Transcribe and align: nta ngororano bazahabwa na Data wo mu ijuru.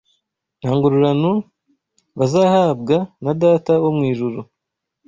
nta 0.59 0.69
ngororano 0.77 1.33
bazahabwa 2.17 2.97
na 3.23 3.31
Data 3.41 3.73
wo 3.83 3.89
mu 3.97 4.03
ijuru. 4.11 4.39